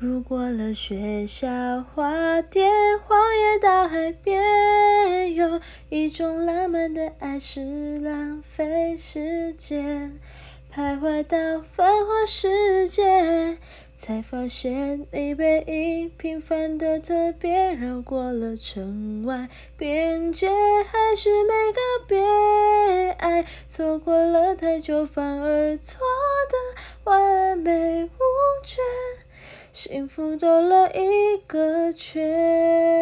[0.00, 1.48] 路过了学校
[1.82, 2.68] 花店，
[3.06, 10.18] 荒野到海边，有一种浪漫的爱是浪费时间，
[10.74, 13.58] 徘徊到繁华世界。
[13.96, 23.10] 才发现你背影平凡的特别，绕过了城外边界，还是没告别。
[23.12, 26.00] 爱错过了太久，反而错
[26.50, 28.08] 的完美无，
[29.74, 32.93] 幸福兜了一个圈。